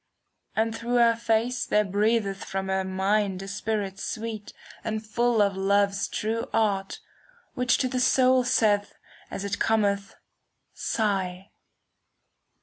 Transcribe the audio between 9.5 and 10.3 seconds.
cometh,"